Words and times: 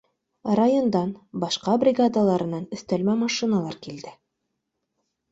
Райондан, 0.59 1.09
башҡа 1.43 1.75
бригадалары 1.83 2.47
нан, 2.53 2.65
өҫтәлмә 2.77 3.15
машиналар 3.25 3.77
килде 3.85 4.15